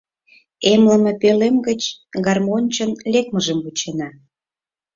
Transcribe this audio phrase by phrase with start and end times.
[0.71, 1.81] Эмлыме пӧлем гыч
[2.25, 4.09] гармоньчын лекмыжым вучена.